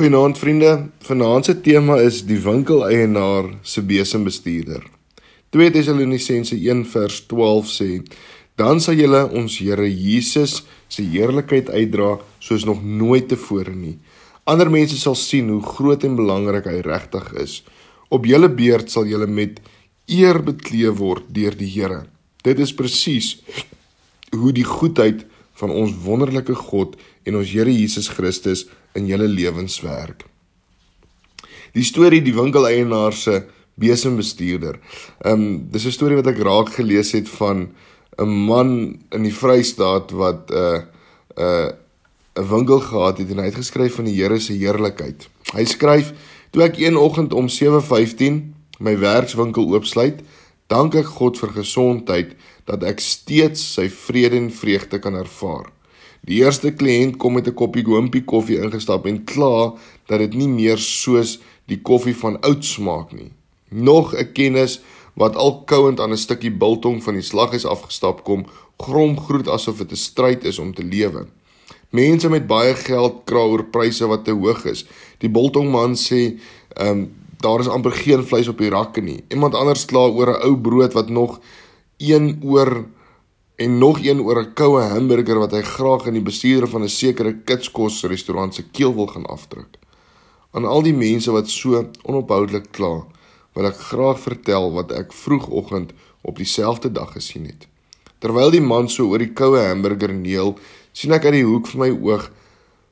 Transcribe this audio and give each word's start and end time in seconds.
Goeienaand 0.00 0.38
vriende. 0.38 0.86
Vanaand 1.04 1.44
se 1.44 1.52
tema 1.60 1.98
is 2.00 2.22
die 2.24 2.38
winkeleienaar 2.40 3.50
se 3.60 3.82
besembestuurder. 3.84 4.86
2 5.52 5.74
Tessalonisense 5.74 6.56
1 6.56 6.86
vers 6.88 7.18
12 7.28 7.68
sê: 7.68 7.88
Dan 8.56 8.80
sal 8.80 8.96
julle 8.96 9.20
ons 9.36 9.58
Here 9.60 9.84
Jesus 9.84 10.62
se 10.88 11.04
heerlikheid 11.04 11.68
uitdra 11.68 12.14
soos 12.40 12.64
nog 12.64 12.80
nooit 12.80 13.28
tevore 13.28 13.76
nie. 13.76 13.98
Ander 14.48 14.72
mense 14.72 14.96
sal 14.96 15.18
sien 15.20 15.52
hoe 15.52 15.60
groot 15.60 16.08
en 16.08 16.16
belangrik 16.16 16.72
hy 16.72 16.80
regtig 16.88 17.28
is. 17.44 17.60
Op 18.08 18.24
julle 18.24 18.48
beurt 18.48 18.88
sal 18.88 19.04
julle 19.04 19.28
met 19.28 19.60
eer 20.08 20.40
bekleed 20.40 20.96
word 20.96 21.28
deur 21.28 21.52
die 21.52 21.68
Here. 21.76 22.06
Dit 22.40 22.56
is 22.56 22.72
presies 22.72 23.34
hoe 24.32 24.56
die 24.56 24.64
goedheid 24.64 25.26
van 25.60 25.76
ons 25.76 25.92
wonderlike 26.08 26.56
God 26.72 26.96
en 27.28 27.42
ons 27.44 27.52
Here 27.52 27.68
Jesus 27.68 28.08
Christus 28.08 28.70
in 28.94 29.06
julle 29.06 29.28
lewens 29.28 29.80
werk. 29.80 30.24
Die 31.72 31.84
storie 31.86 32.22
die 32.22 32.34
winkeleienaar 32.34 33.12
se 33.12 33.44
besembestuurder. 33.80 34.78
Ehm 35.24 35.32
um, 35.32 35.68
dis 35.70 35.86
'n 35.86 35.90
storie 35.92 36.16
wat 36.16 36.26
ek 36.26 36.42
raak 36.42 36.74
gelees 36.74 37.12
het 37.12 37.28
van 37.28 37.70
'n 38.18 38.28
man 38.28 38.98
in 39.10 39.22
die 39.22 39.34
Vrystaat 39.34 40.10
wat 40.10 40.50
'n 40.50 40.54
uh, 40.54 40.78
'n 41.36 41.42
uh, 41.42 41.70
'n 42.36 42.48
winkel 42.48 42.80
gehad 42.80 43.18
het 43.18 43.30
en 43.30 43.38
hy 43.38 43.44
het 43.44 43.62
geskryf 43.62 43.94
van 43.94 44.04
die 44.04 44.14
Here 44.14 44.38
se 44.38 44.52
heerlikheid. 44.52 45.28
Hy 45.52 45.64
skryf: 45.64 46.12
"Toe 46.50 46.62
ek 46.62 46.78
een 46.78 46.96
oggend 46.96 47.32
om 47.32 47.48
7:15 47.48 48.54
my 48.78 48.98
werkswinkel 48.98 49.66
oopsluit, 49.72 50.20
dank 50.66 50.94
ek 50.94 51.06
God 51.06 51.38
vir 51.38 51.48
gesondheid 51.48 52.36
dat 52.64 52.82
ek 52.82 53.00
steeds 53.00 53.74
sy 53.74 53.88
vrede 53.88 54.36
en 54.36 54.50
vreugde 54.50 54.98
kan 54.98 55.14
ervaar." 55.14 55.70
Die 56.28 56.42
eerste 56.44 56.70
kliënt 56.70 57.16
kom 57.16 57.34
met 57.34 57.48
'n 57.48 57.54
koppie 57.54 57.84
Wimpy 57.84 58.20
koffie 58.20 58.60
ingestap 58.60 59.06
en 59.06 59.24
kla 59.24 59.74
dat 60.06 60.18
dit 60.18 60.34
nie 60.34 60.48
meer 60.48 60.78
soos 60.78 61.38
die 61.66 61.80
koffie 61.80 62.16
van 62.16 62.40
oud 62.40 62.64
smaak 62.64 63.12
nie. 63.12 63.32
Nog 63.68 64.14
'n 64.14 64.32
kennis 64.32 64.80
wat 65.14 65.36
al 65.36 65.62
kouend 65.64 66.00
aan 66.00 66.12
'n 66.12 66.16
stukkie 66.16 66.50
biltong 66.50 67.02
van 67.02 67.14
die 67.14 67.22
slaghuis 67.22 67.64
afgestap 67.64 68.24
kom, 68.24 68.46
grom 68.76 69.20
groet 69.20 69.48
asof 69.48 69.78
dit 69.78 69.92
'n 69.92 69.96
stryd 69.96 70.44
is 70.44 70.58
om 70.58 70.74
te 70.74 70.84
lewe. 70.84 71.26
Mense 71.90 72.28
met 72.28 72.46
baie 72.46 72.74
geld 72.74 73.24
kra 73.24 73.38
oor 73.38 73.64
pryse 73.64 74.06
wat 74.06 74.24
te 74.24 74.30
hoog 74.30 74.64
is. 74.64 74.84
Die 75.18 75.30
biltongman 75.30 75.94
sê, 75.96 76.38
"Ehm 76.76 76.88
um, 76.88 77.12
daar 77.40 77.60
is 77.60 77.68
amper 77.68 77.92
geen 77.92 78.24
vleis 78.24 78.48
op 78.48 78.58
die 78.58 78.70
rakke 78.70 79.00
nie." 79.00 79.24
Iemand 79.28 79.54
anders 79.54 79.84
kla 79.84 80.06
oor 80.06 80.28
'n 80.28 80.42
ou 80.42 80.56
brood 80.56 80.92
wat 80.92 81.08
nog 81.08 81.40
een 81.98 82.40
oor 82.44 82.84
en 83.60 83.78
nog 83.78 83.98
een 84.00 84.20
oor 84.20 84.40
'n 84.42 84.52
koue 84.54 84.80
hamburger 84.80 85.38
wat 85.38 85.52
hy 85.52 85.62
graag 85.62 86.06
in 86.06 86.12
die 86.12 86.28
bestuurder 86.30 86.68
van 86.68 86.82
'n 86.82 86.88
sekere 86.88 87.32
kitskos 87.44 88.02
restaurant 88.02 88.54
se 88.54 88.62
keel 88.62 88.94
wil 88.94 89.06
gaan 89.06 89.26
afdruk. 89.26 89.76
Aan 90.50 90.64
al 90.64 90.82
die 90.82 90.94
mense 90.94 91.30
wat 91.30 91.48
so 91.48 91.90
onophoudelik 92.02 92.72
kla, 92.72 93.04
wil 93.52 93.66
ek 93.66 93.76
graag 93.76 94.20
vertel 94.20 94.72
wat 94.72 94.92
ek 94.92 95.12
vroegoggend 95.12 95.92
op 96.20 96.36
dieselfde 96.36 96.92
dag 96.92 97.12
gesien 97.12 97.44
het. 97.44 97.68
Terwyl 98.18 98.50
die 98.50 98.60
man 98.60 98.88
so 98.88 99.06
oor 99.06 99.18
die 99.18 99.32
koue 99.32 99.58
hamburger 99.58 100.14
neel, 100.14 100.58
sien 100.92 101.12
ek 101.12 101.24
uit 101.24 101.32
die 101.32 101.44
hoek 101.44 101.66
van 101.66 101.80
my 101.80 101.90
oog 101.90 102.30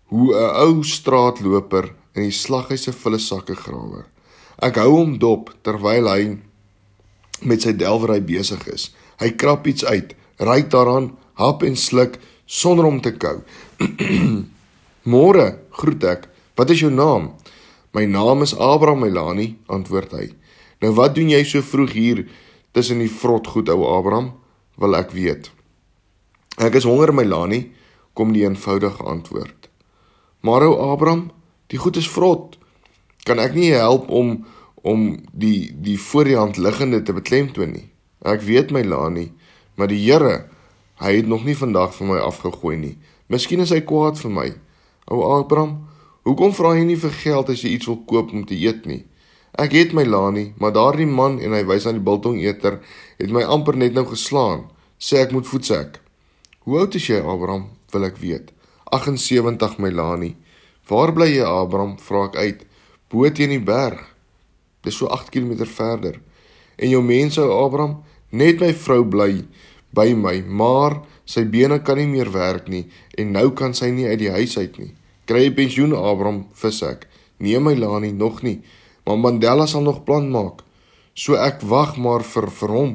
hoe 0.04 0.34
'n 0.34 0.54
ou 0.66 0.82
straatloper 0.82 1.94
in 2.14 2.22
die 2.22 2.30
slaghuis 2.44 2.82
se 2.82 2.92
volle 2.92 3.18
sakke 3.18 3.54
grawe. 3.54 4.04
Ek 4.58 4.76
hou 4.76 4.90
hom 4.90 5.18
dop 5.18 5.54
terwyl 5.62 6.08
hy 6.08 6.38
met 7.40 7.62
sy 7.62 7.72
delwery 7.72 8.20
besig 8.20 8.68
is. 8.68 8.90
Hy 9.18 9.30
krap 9.30 9.66
iets 9.66 9.84
uit 9.84 10.14
ryk 10.38 10.70
daaraan, 10.70 11.12
hap 11.38 11.62
en 11.62 11.76
sluk 11.76 12.18
sonder 12.46 12.86
om 12.88 13.00
te 13.00 13.12
kou. 13.16 13.40
Môre, 15.12 15.46
groet 15.78 16.04
ek. 16.04 16.26
Wat 16.58 16.70
is 16.74 16.82
jou 16.82 16.90
naam? 16.92 17.32
My 17.96 18.04
naam 18.08 18.42
is 18.44 18.54
Abraham 18.56 19.04
Melani, 19.06 19.54
antwoord 19.70 20.12
hy. 20.16 20.26
Nou 20.82 20.92
wat 20.98 21.16
doen 21.16 21.30
jy 21.32 21.40
so 21.46 21.62
vroeg 21.64 21.94
hier 21.96 22.24
tussen 22.76 23.00
die 23.02 23.10
vrotgoed, 23.10 23.70
ou 23.72 23.86
Abraham? 23.88 24.32
Wil 24.78 24.98
ek 24.98 25.14
weet. 25.16 25.50
Ek 26.58 26.76
is 26.78 26.86
honger, 26.86 27.14
Melani, 27.14 27.64
kom 28.18 28.34
die 28.34 28.44
eenvoudige 28.44 29.02
antwoord. 29.06 29.68
Maar 30.46 30.68
ou 30.68 30.76
Abraham, 30.92 31.28
die 31.70 31.80
goed 31.80 31.98
is 31.98 32.10
vrot. 32.10 32.58
Kan 33.26 33.42
ek 33.42 33.56
nie 33.58 33.72
help 33.74 34.10
om 34.10 34.40
om 34.88 35.18
die 35.34 35.74
die 35.74 35.98
voor 36.00 36.24
die 36.24 36.36
hand 36.38 36.56
liggende 36.56 37.02
te 37.02 37.12
beklemtoon 37.12 37.72
nie? 37.74 37.88
Ek 38.22 38.44
weet 38.46 38.70
Melani, 38.74 39.26
Maar 39.78 39.92
die 39.92 40.00
Here, 40.02 40.48
hy 40.98 41.12
het 41.20 41.28
nog 41.30 41.44
nie 41.46 41.54
vandag 41.56 41.94
van 41.94 42.10
my 42.10 42.18
afgegooi 42.18 42.76
nie. 42.76 42.96
Miskien 43.30 43.62
is 43.62 43.70
hy 43.70 43.84
kwaad 43.86 44.18
vir 44.18 44.32
my. 44.34 44.48
Ou 45.14 45.22
Abraham, 45.36 45.76
hoekom 46.26 46.50
vra 46.56 46.74
jy 46.74 46.82
nie 46.88 46.98
vir 46.98 47.14
geld 47.22 47.52
as 47.52 47.62
jy 47.62 47.76
iets 47.76 47.86
wil 47.86 48.00
koop 48.10 48.34
om 48.34 48.42
te 48.48 48.58
eet 48.58 48.88
nie? 48.90 49.04
Ek 49.58 49.72
het 49.74 49.94
my 49.94 50.04
Lani, 50.06 50.52
maar 50.58 50.74
daardie 50.74 51.06
man 51.06 51.38
en 51.42 51.54
hy 51.54 51.62
wys 51.66 51.86
aan 51.86 52.00
die 52.00 52.04
biltongeter, 52.04 52.80
het 53.18 53.32
my 53.34 53.44
amper 53.46 53.78
net 53.78 53.94
nou 53.94 54.04
geslaan. 54.10 54.66
Sê 54.98 55.22
ek 55.22 55.32
moet 55.34 55.46
voetsek. 55.46 56.00
Hoe 56.66 56.82
oud 56.82 56.98
is 56.98 57.06
jy, 57.06 57.22
Abraham? 57.22 57.68
Wil 57.94 58.06
ek 58.10 58.18
weet. 58.22 58.52
78 58.90 59.78
my 59.82 59.90
Lani. 59.94 60.34
Waar 60.90 61.14
bly 61.14 61.30
jy, 61.30 61.46
Abraham? 61.46 61.96
Vra 62.02 62.26
ek 62.28 62.38
uit. 62.38 62.66
Bo 63.10 63.30
teen 63.30 63.54
die 63.54 63.62
berg. 63.62 64.02
Dis 64.82 64.98
so 64.98 65.06
8 65.06 65.30
km 65.34 65.66
verder. 65.70 66.18
En 66.78 66.90
jou 66.90 67.02
mense, 67.02 67.42
Abraham, 67.42 68.00
net 68.30 68.60
my 68.60 68.72
vrou 68.72 69.04
bly 69.04 69.44
by 69.96 70.12
my, 70.14 70.42
maar 70.44 71.00
sy 71.28 71.44
bene 71.48 71.80
kan 71.84 71.98
nie 72.00 72.08
meer 72.08 72.30
werk 72.32 72.68
nie 72.68 72.86
en 73.18 73.32
nou 73.32 73.50
kan 73.56 73.74
sy 73.74 73.90
nie 73.92 74.08
uit 74.08 74.20
die 74.20 74.32
huis 74.32 74.56
uit 74.58 74.78
nie. 74.78 74.92
Kry 75.28 75.46
jy 75.46 75.54
pensioen, 75.56 75.92
Abraham? 75.92 76.46
vis 76.56 76.80
ek. 76.82 77.06
Nee 77.38 77.60
my 77.60 77.74
Lani 77.76 78.12
nog 78.12 78.42
nie, 78.42 78.60
maar 79.06 79.18
Mandela 79.20 79.66
sal 79.66 79.84
nog 79.84 80.04
plan 80.04 80.30
maak. 80.32 80.64
So 81.14 81.36
ek 81.36 81.62
wag 81.62 81.96
maar 81.98 82.24
vir 82.24 82.48
vir 82.60 82.72
hom. 82.72 82.92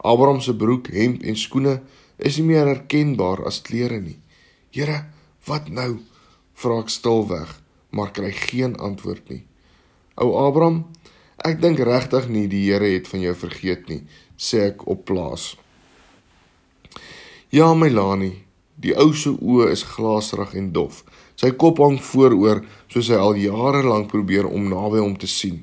Abraham 0.00 0.40
se 0.40 0.54
broek, 0.56 0.88
hemp 0.94 1.22
en 1.22 1.36
skoene 1.36 1.80
is 2.16 2.38
nie 2.38 2.46
meer 2.52 2.68
herkenbaar 2.68 3.44
as 3.48 3.60
klere 3.64 4.00
nie. 4.00 4.18
Here, 4.72 5.04
wat 5.48 5.68
nou? 5.68 6.00
vra 6.60 6.82
ek 6.82 6.90
stilweg, 6.92 7.54
maar 7.96 8.10
kry 8.12 8.30
geen 8.36 8.74
antwoord 8.76 9.30
nie. 9.32 9.42
Ou 10.20 10.34
Abraham, 10.36 10.82
ek 11.44 11.60
dink 11.60 11.80
regtig 11.80 12.28
nie 12.28 12.46
die 12.50 12.66
Here 12.68 12.88
het 12.92 13.08
van 13.08 13.22
jou 13.24 13.34
vergeet 13.34 13.88
nie, 13.88 14.02
sê 14.36 14.70
ek 14.70 14.86
op 14.90 15.06
plaas. 15.08 15.54
Ja, 17.50 17.72
Melanie, 17.74 18.44
die 18.76 18.92
ou 18.94 19.10
se 19.16 19.32
oë 19.32 19.70
is 19.72 19.84
glaserig 19.96 20.52
en 20.58 20.70
dof. 20.72 21.02
Sy 21.40 21.50
kop 21.56 21.80
hang 21.80 21.96
vooroor 22.04 22.60
soos 22.92 23.08
hy 23.08 23.16
al 23.16 23.38
jare 23.40 23.80
lank 23.86 24.10
probeer 24.12 24.48
om 24.48 24.68
naby 24.68 25.00
hom 25.00 25.16
te 25.16 25.28
sien. 25.30 25.62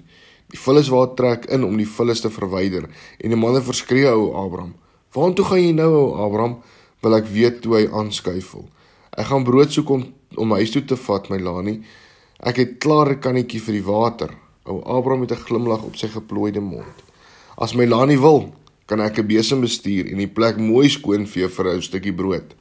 Die 0.50 0.60
vullis 0.60 0.90
waar 0.90 1.14
trek 1.20 1.46
in 1.54 1.66
om 1.68 1.78
die 1.78 1.90
vullis 1.90 2.24
te 2.24 2.32
verwyder 2.34 2.88
en 2.88 3.34
die 3.34 3.40
manne 3.40 3.62
verskree 3.62 4.09
ou 4.09 4.34
Abraham. 4.34 4.74
"Waartoe 5.14 5.46
gaan 5.46 5.62
jy 5.62 5.74
nou, 5.74 5.94
ou 5.94 6.26
Abraham?" 6.26 6.58
wil 7.04 7.16
ek 7.16 7.28
weet 7.28 7.62
toe 7.62 7.76
hy 7.76 7.88
aanskuifel. 7.88 8.66
"Ek 9.18 9.26
gaan 9.28 9.44
brood 9.44 9.72
soek 9.72 9.90
om 9.90 10.14
om 10.36 10.52
huis 10.52 10.72
toe 10.72 10.86
te 10.86 10.96
vat, 10.96 11.30
Melanie. 11.30 11.84
Ek 12.40 12.58
het 12.58 12.80
klaar 12.80 13.09
'n 13.12 13.20
kannetjie 13.20 13.62
vir 13.62 13.74
die 13.74 13.84
water." 13.84 14.47
Ou 14.67 14.83
Abraham 14.83 15.19
met 15.19 15.31
'n 15.31 15.45
glimlag 15.47 15.83
op 15.83 15.95
sy 15.95 16.07
geplooide 16.07 16.59
mond. 16.59 17.03
"As 17.55 17.73
Melanie 17.73 18.19
wil, 18.19 18.53
kan 18.88 19.01
ek 19.01 19.19
'n 19.19 19.28
besem 19.28 19.61
bestuur 19.61 20.07
en 20.11 20.17
die 20.17 20.28
plek 20.28 20.57
mooi 20.57 20.89
skoon 20.89 21.28
vee 21.28 21.47
vir 21.47 21.66
'n 21.67 21.81
stukkie 21.81 22.13
brood. 22.13 22.55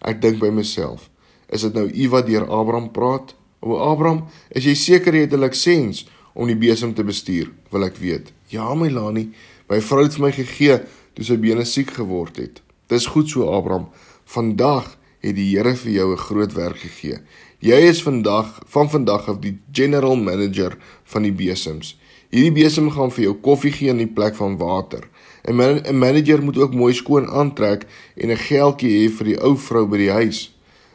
Ek 0.00 0.20
dink 0.20 0.38
by 0.38 0.50
myself, 0.50 1.10
is 1.48 1.62
dit 1.62 1.74
nou 1.74 1.88
u 1.88 2.08
wat 2.08 2.26
deur 2.26 2.48
Abraham 2.50 2.90
praat? 2.90 3.34
O 3.60 3.76
Abraham, 3.76 4.26
is 4.50 4.64
jy 4.64 4.74
seker 4.74 5.14
jy 5.14 5.20
het 5.20 5.32
'n 5.32 5.40
lisens 5.40 6.06
om 6.34 6.46
die 6.46 6.56
besem 6.56 6.94
te 6.94 7.04
bestuur? 7.04 7.50
Wil 7.70 7.84
ek 7.84 7.96
weet. 7.96 8.32
Ja, 8.48 8.74
my 8.74 8.88
Lani, 8.88 9.30
my 9.68 9.80
vrou 9.80 10.02
het 10.02 10.14
vir 10.14 10.22
my 10.22 10.32
gegee 10.32 10.80
toe 11.14 11.24
sy 11.24 11.36
bene 11.36 11.64
siek 11.64 11.90
geword 11.90 12.36
het. 12.36 12.60
Dis 12.88 13.06
goed 13.06 13.28
so 13.28 13.48
Abraham. 13.48 13.88
Vandag 14.24 14.96
het 15.22 15.36
die 15.36 15.56
Here 15.56 15.74
vir 15.76 15.92
jou 15.92 16.12
'n 16.12 16.18
groot 16.18 16.52
werk 16.52 16.78
gegee. 16.78 17.18
Jy 17.60 17.78
is 17.88 18.02
vandag 18.02 18.60
van 18.66 18.90
vandag 18.90 19.28
af 19.28 19.38
die 19.38 19.58
general 19.72 20.16
manager 20.16 20.76
van 21.04 21.22
die 21.22 21.32
besems. 21.32 21.96
Hierdie 22.30 22.64
besem 22.64 22.90
gaan 22.90 23.10
vir 23.10 23.24
jou 23.24 23.34
koffie 23.34 23.72
gee 23.72 23.88
in 23.88 23.98
die 23.98 24.06
plek 24.06 24.34
van 24.34 24.56
water. 24.58 25.08
'n 25.44 25.54
man, 25.54 25.80
Manager 25.98 26.42
moet 26.42 26.58
ook 26.58 26.74
mooi 26.74 26.94
skoon 26.94 27.26
aantrek 27.26 27.86
en 28.16 28.30
'n 28.30 28.36
geldjie 28.36 28.90
hê 28.90 29.10
vir 29.10 29.26
die 29.26 29.40
ou 29.42 29.56
vrou 29.56 29.86
by 29.86 29.96
die 29.96 30.10
huis. 30.10 30.50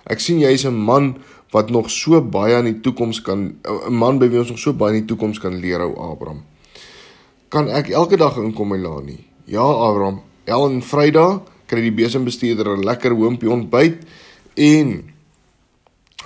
Ek 0.06 0.20
sien 0.20 0.40
jy's 0.40 0.66
'n 0.66 0.74
man 0.74 1.18
wat 1.52 1.70
nog 1.70 1.90
so 1.90 2.22
baie 2.22 2.56
aan 2.56 2.66
die 2.66 2.82
toekoms 2.82 3.22
kan 3.22 3.56
'n 3.64 3.94
man 3.94 4.20
by 4.20 4.30
wie 4.30 4.40
ons 4.40 4.50
nog 4.50 4.60
so 4.60 4.74
baie 4.74 4.96
in 4.96 5.06
die 5.06 5.16
toekoms 5.16 5.40
kan 5.40 5.60
leer 5.60 5.82
ou 5.82 5.96
Abraham. 6.12 6.44
Kan 7.50 7.68
ek 7.70 7.90
elke 7.90 8.18
dag 8.18 8.38
inkom 8.38 8.68
my 8.70 8.78
Lani? 8.78 9.18
Ja 9.46 9.64
Abraham, 9.64 10.22
el 10.46 10.70
en 10.70 10.82
Vrydag 10.82 11.42
kry 11.66 11.82
die 11.82 11.92
besembestuurder 11.92 12.78
'n 12.78 12.84
lekker 12.84 13.12
hoompie 13.12 13.50
ontbyt 13.50 13.98
en 14.58 14.94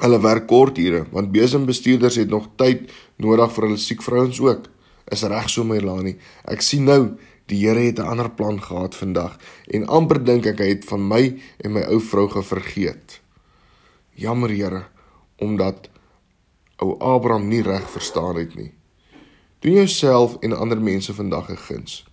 hulle 0.02 0.20
werk 0.24 0.48
kort 0.48 0.80
ure 0.82 1.06
want 1.12 1.32
besembestuurders 1.32 2.16
het 2.16 2.30
nog 2.30 2.48
tyd 2.56 2.90
nodig 3.22 3.52
vir 3.52 3.68
hulle 3.68 3.78
siek 3.78 4.02
vrouens 4.02 4.40
ook. 4.40 4.70
Is 5.12 5.24
reg 5.28 5.50
so 5.50 5.64
my 5.68 5.80
Lani. 5.84 6.16
Ek 6.48 6.64
sien 6.64 6.88
nou 6.88 7.18
Die 7.52 7.68
Here 7.68 7.80
het 7.80 8.00
'n 8.00 8.08
ander 8.08 8.30
plan 8.32 8.62
gehad 8.62 8.96
vandag 8.96 9.38
en 9.68 9.88
amper 9.88 10.24
dink 10.24 10.46
ek 10.46 10.60
hy 10.60 10.68
het 10.68 10.86
van 10.86 11.08
my 11.08 11.42
en 11.58 11.74
my 11.74 11.82
ou 11.82 12.00
vrou 12.00 12.30
gevergeet. 12.30 13.20
Jammer 14.16 14.50
Here, 14.50 14.86
omdat 15.38 15.90
ou 16.78 16.96
Abraham 17.00 17.48
nie 17.48 17.62
reg 17.62 17.90
verstaan 17.90 18.36
het 18.36 18.56
nie. 18.56 18.72
Doen 19.60 19.74
jouself 19.74 20.38
en 20.40 20.58
ander 20.58 20.82
mense 20.82 21.14
vandag 21.14 21.50
'n 21.50 21.58
guns. 21.58 22.06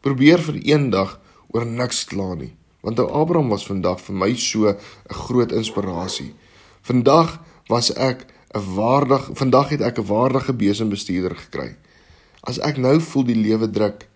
Probeer 0.00 0.38
vir 0.38 0.54
eendag 0.54 1.20
oor 1.48 1.66
niks 1.66 2.04
kla 2.04 2.34
nie, 2.34 2.56
want 2.86 3.00
ou 3.02 3.08
Abraham 3.10 3.50
was 3.50 3.66
vandag 3.66 3.98
vir 4.06 4.14
my 4.14 4.30
so 4.38 4.70
'n 4.70 4.78
groot 5.10 5.52
inspirasie. 5.52 6.34
Vandag 6.82 7.42
was 7.66 7.90
ek 7.94 8.26
'n 8.54 8.62
waardig 8.74 9.30
vandag 9.34 9.68
het 9.68 9.80
ek 9.80 9.98
'n 9.98 10.06
waardige 10.06 10.52
besembestuurder 10.52 11.36
gekry. 11.36 11.76
As 12.40 12.58
ek 12.58 12.76
nou 12.76 13.00
voel 13.00 13.24
die 13.24 13.42
lewe 13.46 13.70
druk, 13.70 14.08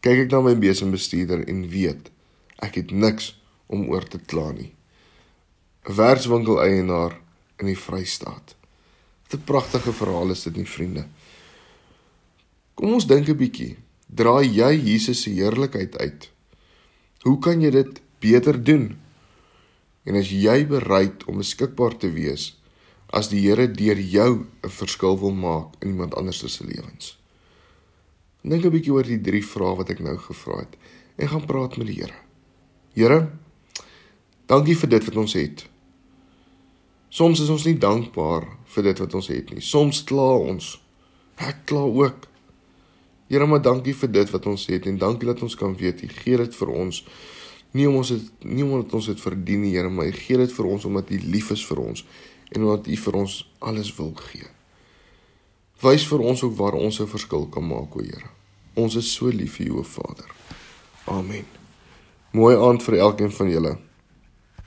kyk 0.00 0.18
ek 0.18 0.30
na 0.30 0.40
my 0.40 0.58
besembestuurder 0.58 1.46
en 1.48 1.68
weet 1.68 2.10
ek 2.58 2.74
het 2.74 2.90
niks 2.90 3.38
om 3.66 3.88
oor 3.88 4.02
te 4.02 4.18
kla 4.18 4.50
nie. 4.52 4.74
'n 5.86 5.94
Werkswinkel 5.94 6.62
eienaar 6.62 7.20
in 7.58 7.66
die 7.66 7.78
Vrystaat. 7.78 8.56
Wat 9.22 9.40
'n 9.40 9.44
pragtige 9.44 9.92
verhaal 9.92 10.30
is 10.30 10.42
dit 10.42 10.56
nie, 10.56 10.66
vriende? 10.66 11.06
Kom 12.74 12.92
ons 12.92 13.06
dink 13.06 13.28
'n 13.28 13.36
bietjie. 13.36 13.76
Draai 14.06 14.48
jy 14.48 14.74
Jesus 14.74 15.22
se 15.22 15.30
heerlikheid 15.30 15.98
uit? 15.98 16.30
Hoe 17.22 17.38
kan 17.38 17.60
jy 17.60 17.70
dit 17.70 18.00
beter 18.20 18.58
doen? 18.64 18.96
En 20.06 20.14
as 20.14 20.30
jy 20.30 20.66
bereid 20.66 21.24
om 21.26 21.42
beskikbaar 21.42 21.96
te 21.98 22.10
wees 22.14 22.54
as 23.14 23.30
die 23.30 23.40
Here 23.44 23.68
deur 23.70 23.98
jou 23.98 24.46
'n 24.64 24.70
verskil 24.70 25.18
wil 25.18 25.32
maak 25.32 25.74
in 25.80 25.88
iemand 25.88 26.14
anders 26.14 26.38
se 26.38 26.64
lewens? 26.64 27.18
Dink 28.42 28.64
'n 28.64 28.70
bietjie 28.70 28.92
oor 28.92 29.02
die 29.02 29.20
drie 29.20 29.44
vrae 29.44 29.76
wat 29.76 29.90
ek 29.90 30.00
nou 30.00 30.16
gevra 30.16 30.58
het 30.58 30.76
en 31.16 31.28
gaan 31.28 31.46
praat 31.46 31.76
met 31.76 31.86
die 31.86 32.00
Here. 32.00 32.14
Here, 32.94 33.30
dankie 34.46 34.76
vir 34.76 34.88
dit 34.88 35.04
wat 35.04 35.16
ons 35.16 35.32
het. 35.32 35.66
Soms 37.08 37.40
is 37.40 37.48
ons 37.48 37.64
nie 37.64 37.78
dankbaar 37.78 38.46
vir 38.64 38.82
dit 38.82 38.98
wat 38.98 39.14
ons 39.14 39.26
het 39.26 39.50
nie. 39.50 39.60
Soms 39.60 40.04
kla 40.04 40.36
ons. 40.36 40.80
Ek 41.36 41.64
kla 41.64 41.80
ook. 41.80 42.26
Here, 43.28 43.46
maar 43.46 43.62
dankie 43.62 43.94
vir 43.94 44.12
dit 44.12 44.30
wat 44.30 44.46
ons 44.46 44.66
het 44.66 44.86
en 44.86 44.98
dankie 44.98 45.26
dat 45.26 45.42
ons 45.42 45.54
kan 45.58 45.74
weet 45.76 46.02
U 46.02 46.08
gee 46.08 46.36
dit 46.36 46.54
vir 46.54 46.68
ons. 46.68 47.02
Nie 47.72 47.88
om 47.88 47.96
ons 47.96 48.08
het 48.08 48.44
nie 48.44 48.64
omdat 48.64 48.94
ons 48.94 49.06
dit 49.06 49.20
verdien 49.20 49.60
nie, 49.60 49.74
Here, 49.74 49.88
maar 49.88 50.06
U 50.06 50.12
gee 50.12 50.36
dit 50.36 50.52
vir 50.52 50.66
ons 50.66 50.84
omdat 50.84 51.10
U 51.10 51.18
lief 51.18 51.50
is 51.50 51.66
vir 51.66 51.80
ons 51.82 52.04
en 52.52 52.62
omdat 52.62 52.86
U 52.86 52.96
vir 52.96 53.14
ons 53.14 53.34
alles 53.58 53.94
wil 53.96 54.14
gee. 54.30 54.46
Wys 55.82 56.06
vir 56.08 56.22
ons 56.24 56.42
ook 56.42 56.56
waar 56.56 56.74
ons 56.74 57.00
'n 57.00 57.06
verskil 57.06 57.48
kan 57.48 57.66
maak, 57.66 57.96
o 57.96 58.00
Here. 58.00 58.30
Ons 58.74 58.96
is 58.96 59.12
so 59.12 59.26
lief 59.26 59.56
vir 59.56 59.66
U, 59.66 59.78
o 59.78 59.82
Vader. 59.82 60.30
Amen. 61.04 61.44
Mooi 62.32 62.56
aand 62.56 62.82
vir 62.82 62.98
elkeen 62.98 63.32
van 63.32 63.50
julle. 63.50 63.85